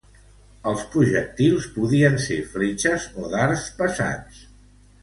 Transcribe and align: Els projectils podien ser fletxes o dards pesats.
Els 0.71 0.81
projectils 0.95 1.67
podien 1.77 2.19
ser 2.27 2.41
fletxes 2.55 3.07
o 3.27 3.31
dards 3.37 3.71
pesats. 3.85 4.47